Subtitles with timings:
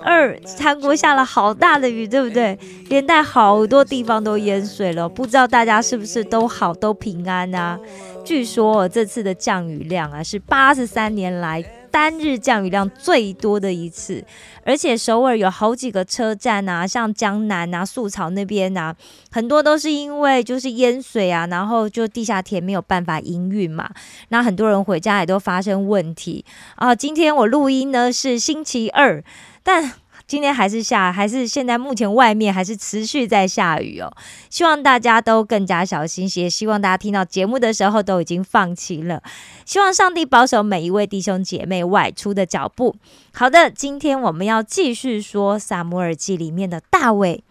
[0.00, 2.58] 二，韩国下了好大的雨，对不对？
[2.88, 7.78] 连带好多地方都淹水了，不知道大家是不是都好都平安啊？
[8.24, 14.24] 据说这次的降雨量啊，是八十三年来单日降雨量最多的一次，
[14.64, 18.94] 而且首尔有好几个车站啊，像江南啊、素草那边啊，
[19.30, 23.90] 很多都是因为就是淹水啊，然后就地下铁没有办法营运嘛，
[24.28, 26.44] 那很多人回家也都发生问题
[26.76, 26.94] 啊。
[26.94, 29.22] 今天我录音呢是星期二，
[29.62, 29.92] 但
[30.28, 34.12] 今天还是下，还是现在目前外面还是持续在下雨哦。
[34.50, 39.22] 希望大家都更加小心，些希望大家听到节目的时候都已经放晴了。
[39.64, 42.94] 希望上帝保守每一位弟兄姐妹外出的脚步。
[43.32, 47.42] 好的，今天我们要继续说《撒母耳记》里面的大卫。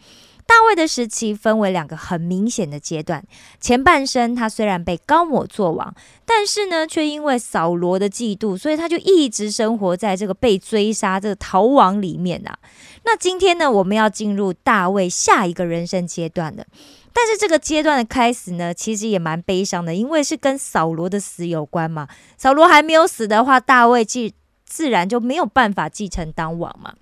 [0.48, 3.22] 大卫的时期分为两个很明显的阶段，
[3.59, 5.94] 前半生他虽然被高抹做王，
[6.26, 12.58] 但是呢，却因为扫罗的嫉妒，所以他就一直生活在这个被追杀、这个逃亡里面啊。
[13.03, 16.66] 那今天呢，我们要进入大卫下一个人生阶段了。
[17.14, 22.08] 但是这个阶段的开始呢，其实也蛮悲伤的，因为是跟扫罗的死有关嘛。
[22.38, 24.34] 扫罗还没有死的话，大卫继
[24.66, 26.94] 自然就没有办法继承当王嘛。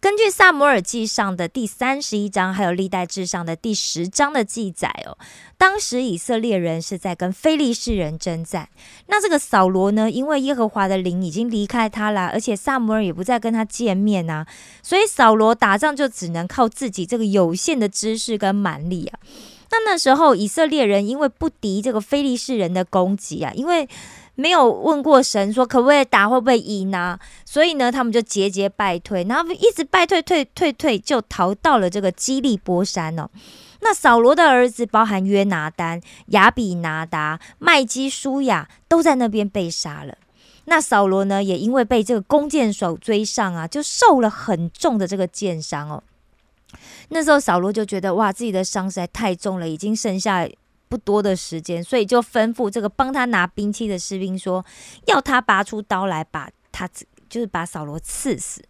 [0.00, 5.16] 根据《萨摩尔记》上的第三十一章，还有《历代志》上的第十章的记载哦，
[5.56, 8.68] 当时以色列人是在跟非利士人征战。
[9.06, 14.46] 那这个扫罗呢，因为耶和华的灵已经离开他了，而且萨摩尔也不再跟他见面啊，
[14.82, 19.20] 所以扫罗打仗就只能靠自己这个有限的知识跟蛮力啊。
[19.70, 23.88] 那那时候以色列人因为不敌这个非利士人的攻击啊，因为
[24.34, 27.20] 没有问过神说可不可以打，会不会赢啊？
[27.44, 33.28] 所以呢，他们就节节败退，然后一直败退，退退退，就逃到了这个基利波山哦。
[33.80, 40.16] 那扫罗的儿子，包含约拿丹、亚比拿达、麦基舒雅，都在那边被杀了。
[40.64, 46.02] 那扫罗呢，也因为被这个弓箭手追上啊，就受了很重的这个箭伤哦。
[47.10, 50.48] 那时候扫罗就觉得哇，自己的伤实在太重了，已经剩下。
[50.92, 54.62] 不多的时间，所以就吩咐这个帮他拿兵器的士兵说，
[55.06, 56.86] 要他拔出刀来，把他
[57.30, 58.62] 就是把扫罗刺死，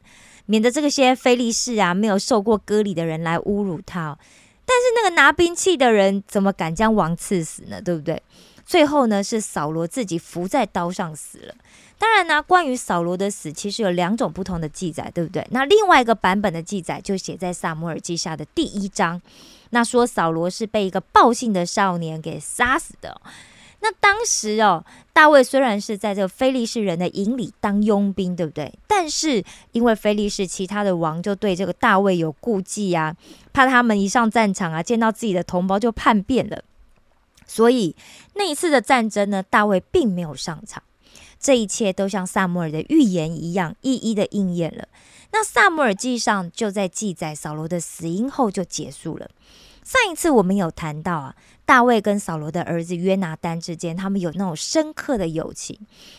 [0.46, 4.16] 免得这个些非利士啊没有受过割礼的人来侮辱他。
[4.64, 7.82] 但是那个拿兵器的人怎么敢将王刺死呢？
[7.82, 8.22] 对不对？
[8.64, 11.54] 最后呢，是扫罗自己伏在刀上死了。
[12.02, 15.46] 当然呢，关于扫罗的死，其实有两种不同的记载，对不对？
[15.52, 19.22] 那另外一个版本的记载就写在萨摩尔记下的第一章。
[19.70, 23.20] 那说扫罗是被一个暴性的少年给杀死的。
[23.78, 28.74] 那当时哦，大卫虽然是在这个非利士人的营里当佣兵，对不对？
[28.88, 33.14] 但是因为非利士其他的王就对这个大卫有顾忌啊，
[33.52, 36.64] 怕他们一上战场啊，见到自己的同胞就叛变了，
[37.46, 37.94] 所以
[38.34, 40.82] 那一次的战争呢，大卫并没有上场。
[41.42, 44.86] 这一切都像萨摩尔的预言一样，一一的应验了。
[45.32, 49.28] 那萨摩尔记上就在记载扫罗的死因后就结束了。
[49.82, 51.34] 上一次我们有谈到啊，
[51.72, 55.74] 大卫跟扫罗的儿子约拿丹之间，他们有那种深刻的友情，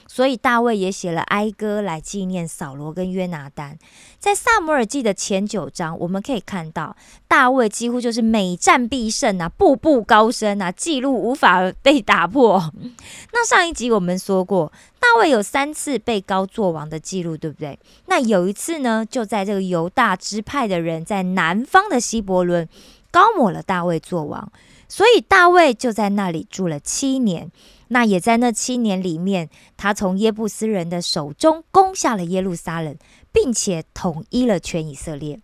[0.08, 3.78] 所以大卫也写了哀歌来纪念扫罗跟约拿丹。
[4.18, 6.98] 在萨摩尔记的前九章，我们可以看到
[7.28, 12.74] 大卫几乎就是每战必胜啊，步步高升啊，记录无法被打破。
[13.32, 17.78] 那上一集我们说过，大卫有三次被高作王的记录，对不对？
[18.08, 22.68] 那有一次呢，就在这个犹大支派的人在南方的希伯伦。
[23.12, 24.52] 高抹了大卫做王，
[24.96, 27.50] 所以大卫就在那里住了七年。
[27.88, 32.96] 那也在那七年里面，他从耶布斯人的手中攻下了耶路撒冷，
[33.32, 35.40] 并且统一了全以色列。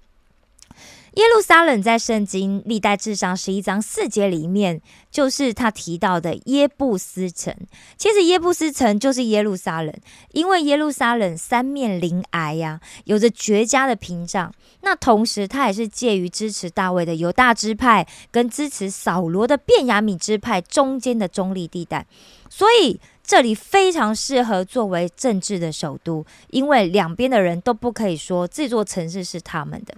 [1.13, 7.55] 耶路撒冷在圣经历代志上十一章四节里面，就是他提到的耶布斯城。
[7.97, 9.93] 其实耶布斯城就是耶路撒冷，
[10.33, 14.53] 因为耶路撒冷三面临崖呀，有着绝佳的屏障。
[14.81, 22.05] 那同时，它也是介于支持大卫的犹大支派跟支持扫罗的便雅悯支派中间的中立地带，
[22.49, 22.99] 所以。
[23.21, 29.93] 这里非常适合作为政治的首都，因为两边的人都不可以说这座城市是他们的。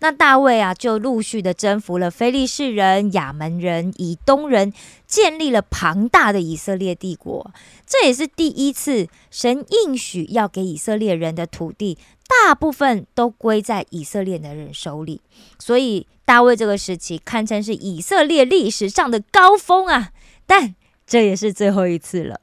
[0.00, 4.72] 那大卫啊，就陆续的征服了非利士人、亚门人、以东人，
[5.06, 7.52] 建立了庞大的以色列帝国。
[7.86, 11.98] 这也是第一次神应许要给以色列人的土地，
[12.28, 15.20] 大部分都归在以色列的人手里。
[15.58, 20.12] 所以大卫这个时期堪称是以色列历史上的高峰啊！
[20.46, 20.74] 但
[21.06, 22.40] 这也是最后一次了。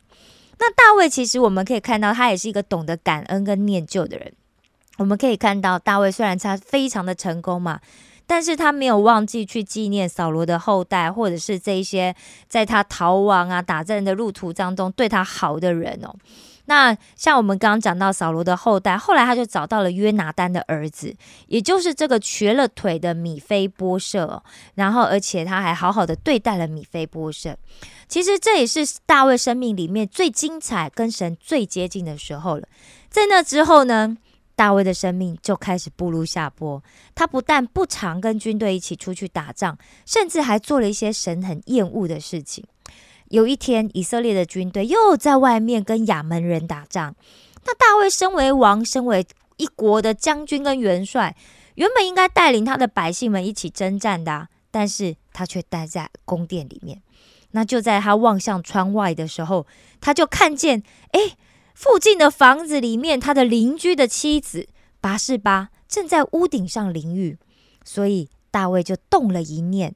[0.57, 4.33] 那大卫其实我们可以看到，他也是一个懂得感恩跟念旧的人。
[4.97, 7.79] 我们可以看到，大卫虽然他非常的成功嘛，
[8.25, 12.15] 但是他没有忘记去纪念扫罗的后代，或者是这一些
[12.47, 16.15] 在他逃亡啊、打战的路途当中对他好的人哦。
[16.67, 21.15] 那像我们刚刚讲到扫罗的后代，后来他就找到了约拿丹的儿子，
[21.45, 24.41] 也就是这个瘸了腿的米菲波设，
[24.73, 27.55] 然后而且他还好好的对待了米菲波设。
[28.07, 32.67] 其实这也是大卫生命里面最精彩、跟神最接近的时候了。
[33.11, 34.17] 在那之后呢？
[34.55, 36.81] 大卫的生命就开始步入下坡。
[37.13, 42.65] 他不但不常跟军队一起出去打仗，甚至还做了一些神很厌恶的事情。
[43.29, 47.15] 有一天，以色列的军队又在外面跟亚门人打仗。
[47.65, 49.25] 那大卫身为王，身为
[49.57, 51.35] 一国的将军跟元帅，
[51.75, 57.01] 原本应该带领他的百姓们一起征战的，但是他却待在宫殿里面。
[57.51, 59.65] 那就在他望向窗外的时候，
[59.99, 60.81] 他就看见，
[61.11, 61.35] 哎。
[61.75, 64.69] 附近的房子里面，他的邻居的妻子
[65.01, 67.37] 拔士巴正在屋顶上淋浴，
[67.83, 69.93] 所以大卫就动了一念，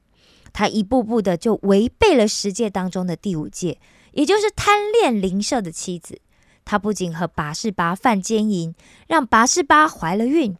[0.52, 3.80] 他一步步的就违背了十诫当中的第五戒，
[4.12, 6.20] 也就是贪恋邻舍的妻子。
[6.66, 8.74] 他不仅和拔士巴犯奸淫，
[9.08, 10.54] 让拔士巴怀了孕，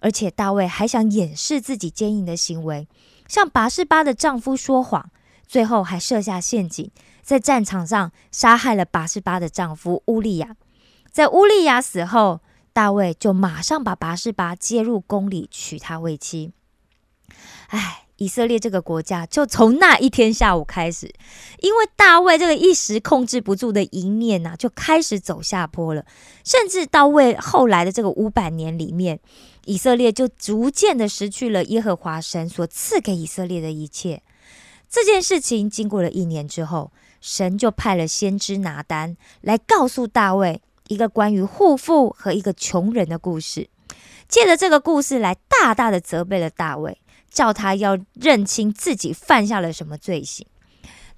[0.00, 2.88] 而且大卫还想掩饰自己奸淫的行为，
[3.28, 5.08] 向拔士巴的丈夫说谎，
[5.46, 6.90] 最后还设下陷阱，
[7.22, 10.56] 在战场上杀害了拔士巴的丈夫乌利亚。
[11.14, 12.40] 在乌利亚死后，
[12.72, 16.50] 大卫就马上把拔示巴接入宫里，娶她为妻。
[17.68, 21.14] 哎，以色列这个国家就从那一天下午开始，
[21.60, 26.04] 因为大卫这个一时控制不住的一念呐，就开始走下坡了。
[26.42, 29.20] 甚至到为后来的这个五百年里面，
[29.66, 34.20] 以色列就逐渐的失去了耶和华神所赐给以色列的一切。
[34.90, 36.90] 这件事情经过了一年之后，
[37.20, 40.60] 神就派了先知拿单来告诉大卫。
[40.88, 43.68] 一个关于护妇和一个穷人的故事，
[44.28, 47.00] 借着这个故事来大大的责备了大卫，
[47.30, 50.46] 叫他要认清自己犯下了什么罪行。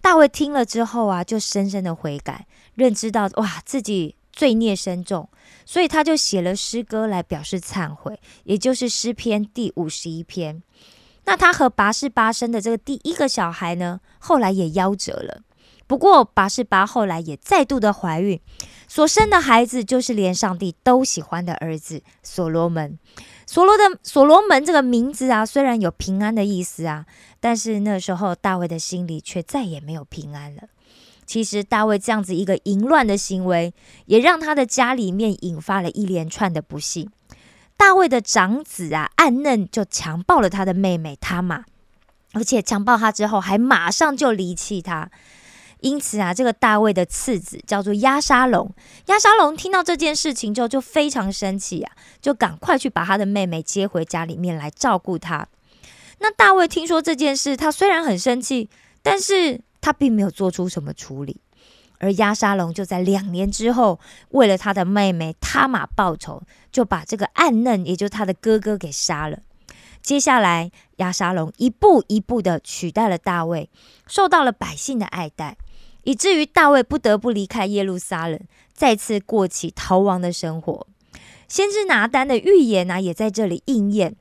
[0.00, 5.28] 大卫听了之后啊，就深深的悔改，认知到哇自己罪孽深重，
[5.64, 10.62] 所以他就写了诗歌来表示忏悔，也就是诗篇第五十一篇。
[11.24, 15.42] 那他和拔示巴生的这个第一个小孩呢，后来也夭折了。
[15.86, 18.40] 不过拔示巴后来也再度的怀孕。
[18.88, 22.98] 所生的孩子就是连上帝都喜欢的儿子所罗门。
[23.44, 27.06] 所罗的所罗门这个名字啊，虽然有平安的意思啊，
[27.40, 30.62] 但是那时候大卫的心里却再也没有平安了。
[31.24, 33.74] 其实大卫这样子一个淫乱的行为，
[34.06, 37.10] 也让他的家里面引发了一连串的不幸。
[37.76, 41.64] 大卫的长子啊，暗嫩就强暴了他的妹妹他玛，
[42.32, 45.10] 而且强暴他之后，还马上就离弃他。
[45.80, 48.74] 因此啊，这个大卫的次子叫做亚沙龙。
[49.06, 55.46] 亚沙龙听到这件事情之后，就非常生气啊，就赶快去把他的妹妹接回家里面来照顾她。
[56.18, 58.70] 那大卫听说这件事，他虽然很生气，
[59.02, 61.40] 但是他并没有做出什么处理。
[61.98, 64.00] 而亚沙龙就在两年之后，
[64.30, 69.38] 为了他的妹妹他玛报仇，就把这个暗嫩，也就是他的哥哥给杀了。
[70.02, 73.68] 接下来，亚沙龙一步一步的取代了大卫，
[74.06, 75.56] 受到了百姓的爱戴。
[76.06, 78.40] 以至于大卫不得不离开耶路撒冷，
[78.72, 80.86] 再次过起逃亡的生活。
[81.48, 84.14] 先知拿单的预言呢，也在这里应验。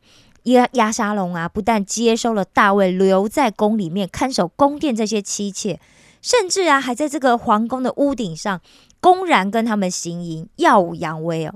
[0.43, 5.79] 亚亚沙龙啊，不但接收了大卫留在宫里面看守宫殿这些妻妾，
[6.23, 8.59] 甚至啊，还在这个皇宫的屋顶上
[8.99, 11.53] 公然跟他们行淫，耀武扬威哦。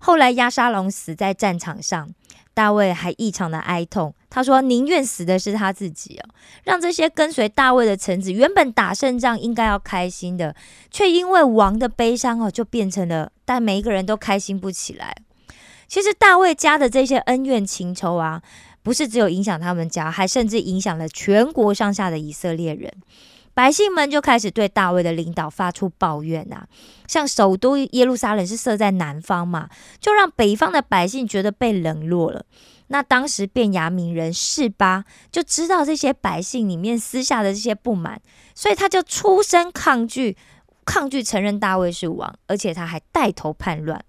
[0.00, 2.10] 后来亚沙龙死在战场上。
[2.52, 6.30] 大卫还异常的哀痛，他说：“宁愿死的是他自己哦，
[6.62, 10.54] 让这些跟随大卫的臣子，原本打胜仗应该要开心的，
[10.90, 15.16] 却因为王的悲伤哦，就变成了，但每一个人都开心不起来。
[15.88, 18.40] 其实大卫家的这些恩怨情仇啊，
[18.84, 22.90] 不是只有影响他们家，还甚至影响了全国上下的以色列人。”
[23.52, 26.68] 百姓们就开始对大卫的领导发出抱怨啊，
[27.08, 29.68] 像首都耶路撒冷是设在南方嘛，
[29.98, 32.46] 就让北方的百姓觉得被冷落了。
[32.92, 38.20] 那当时便雅悯人示巴就知道这些百姓里面私下的这些不满，
[38.52, 40.36] 所以他就出声抗拒，
[40.84, 44.04] 抗拒承认大卫是王，而且他还带头叛乱。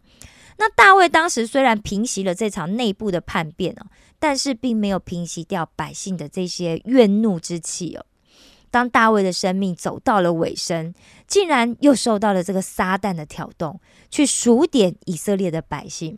[0.57, 3.85] 那大卫当时虽然平息了这场内部的叛变哦，
[4.17, 8.03] 但是并没有平息掉百姓的这些怨怒之气哦。
[8.71, 10.91] 当大卫的生命走到了尾声，
[11.27, 16.17] 竟然又受到了这个撒旦的挑动，去数点以色列的百姓。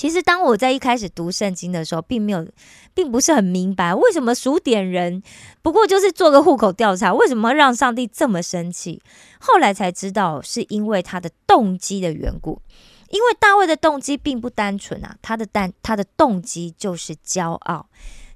[0.00, 2.48] 其实，当我在一开始读圣经的时候，并没有，
[2.94, 5.22] 并不是很明白为什么数点人，
[5.60, 9.02] 不过就是做个户口调查，为什么让上帝这么生气？
[9.38, 12.62] 后来才知道，是因为他的动机的缘故。
[13.10, 17.86] 因为大卫的动机并不单纯啊，他的单他的动机就是骄傲，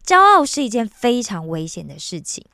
[0.04, 2.44] 骄傲是一件非常危险的事情。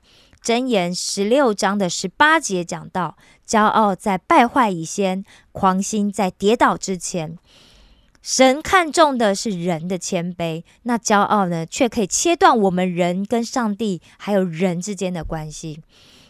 [0.40, 7.36] 箴言十六章的十八节讲到，骄傲在败坏以先，狂心在跌倒之前。
[8.22, 15.80] 神看重的是人的谦卑，那骄傲呢，却可以切断我们人跟上帝还有人之间的关系。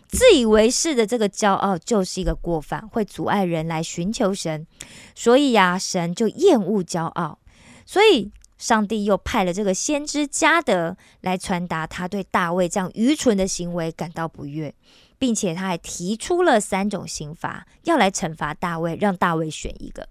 [0.07, 4.67] 自以为是的这个骄傲就是一个过犯，会阻碍人来寻求神。
[5.15, 7.39] 所以呀，神就厌恶骄傲，
[7.87, 14.75] 所以上帝又派了这个先知加德来传达他对大卫这样愚蠢的行为感到不悦，
[15.19, 20.09] 并且他还提出了三种刑罚要来惩罚大卫，让大卫选一个。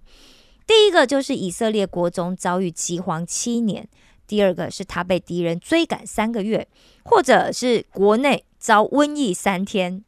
[0.70, 3.90] 第一个就是以色列国中遭遇饥荒七年，
[4.28, 6.68] 第二个是他被敌人追赶三个月，
[7.04, 8.46] 或者是国内。
[8.60, 10.04] 遭瘟疫三天，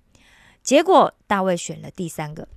[0.62, 2.50] 结果大卫选了第三个。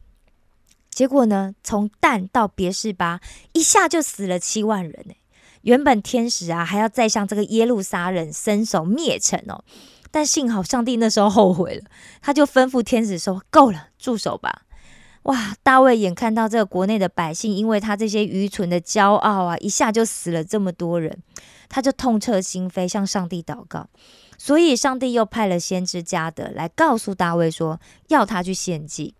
[0.90, 3.20] 结果呢，从蛋到别是巴，
[3.52, 5.14] 一下就死了七万人呢。
[5.62, 9.64] 原本天使啊还要再向这个耶路撒冷伸手灭城哦，
[10.10, 11.84] 但幸好上帝那时候后悔了，
[12.20, 14.62] 他就吩咐天使说：“够了，住手吧。”
[15.24, 15.54] 哇！
[15.62, 21.18] 大卫眼看到这个国内的百姓，因为他这些愚蠢的骄傲啊，一下就死了这么多人，
[21.68, 23.88] 他就痛彻心扉，向上帝祷告。
[24.36, 29.14] 所以，上帝又派了先知加德来告诉大卫说，要他去献祭。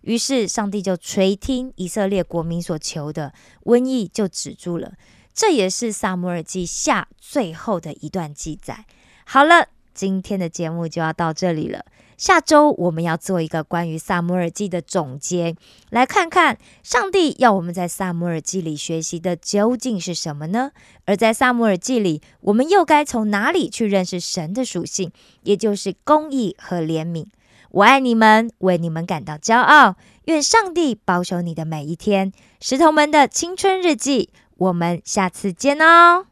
[0.00, 3.32] 于是，上帝就垂听以色列国民所求的，
[3.64, 4.92] 瘟疫就止住了。
[5.34, 8.86] 这也是萨摩尔记下最后的一段记载。
[9.24, 11.84] 好了，今天的节目就要到这里了。
[12.22, 15.56] 下周我们要做一个关于萨摩尔记的总结，
[15.90, 20.70] 来看看上帝要我们在萨摩尔记里学习的究竟是什么呢？
[21.04, 25.10] 而在萨摩尔记里，我们又该从哪里去认识神的属性，
[25.42, 27.26] 也就是公义和怜悯？
[27.72, 29.96] 我爱你们，为你们感到骄傲。
[30.26, 32.30] 愿上帝保守你的每一天。
[32.60, 36.26] 石头们的青春日记，我们下次见哦。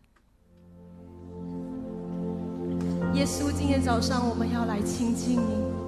[3.13, 5.80] 耶稣，今天早上我们要来亲近你。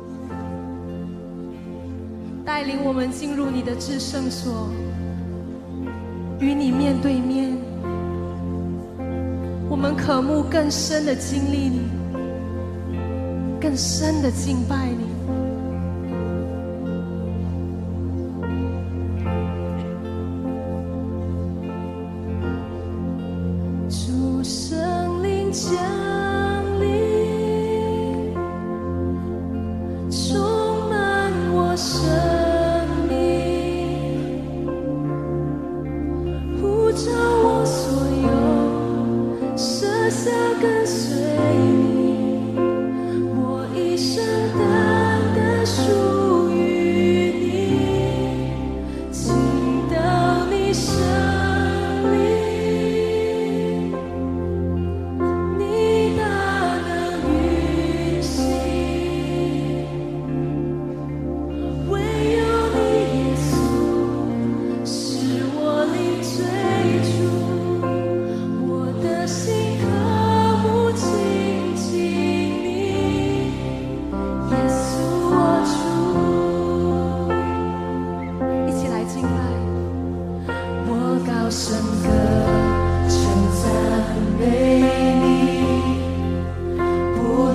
[2.44, 4.68] 带领我们进入你的至圣所，
[6.40, 7.56] 与你面对面。
[9.70, 11.80] 我们渴慕更深的经历你，
[13.60, 15.11] 更深的敬拜你。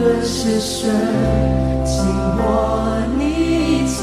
[0.07, 0.89] 论是顺
[1.83, 1.95] 境
[2.37, 2.39] 或
[3.17, 3.99] 你境，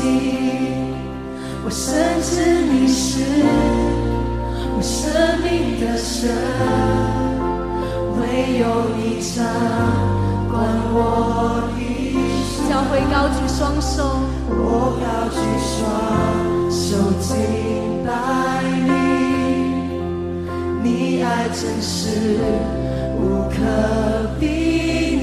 [1.65, 3.25] 我深知你是
[4.77, 5.01] 我生
[5.41, 6.29] 命的神，
[8.19, 8.21] 唯
[8.59, 8.63] 有
[8.99, 9.33] 你掌
[10.51, 10.53] 管
[10.93, 11.81] 我一
[12.53, 12.69] 生。
[12.69, 14.05] 教会高举双手，
[14.51, 14.53] 我
[15.01, 15.73] 高举双
[16.71, 16.85] 手
[17.19, 17.33] 敬
[18.05, 18.13] 拜
[18.85, 18.93] 你，
[20.83, 22.37] 你爱真是
[23.19, 23.57] 无可
[24.39, 25.14] 比。